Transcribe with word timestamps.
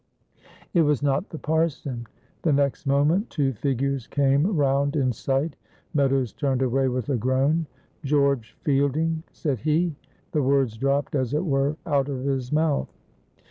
It 0.73 0.81
was 0.81 1.03
not 1.03 1.29
the 1.29 1.37
parson. 1.37 2.07
The 2.41 2.51
next 2.51 2.87
moment 2.87 3.29
two 3.29 3.53
figures 3.53 4.07
came 4.07 4.47
round 4.47 4.95
in 4.95 5.11
sight. 5.13 5.55
Meadows 5.93 6.33
turned 6.33 6.63
away 6.63 6.87
with 6.87 7.07
a 7.09 7.17
groan. 7.17 7.67
"George 8.03 8.57
Fielding!" 8.63 9.21
said 9.31 9.59
he. 9.59 9.95
The 10.31 10.41
words 10.41 10.75
dropped, 10.75 11.13
as 11.13 11.35
it 11.35 11.45
were, 11.45 11.75
out 11.85 12.09
of 12.09 12.23
his 12.23 12.51
mouth. 12.51 12.91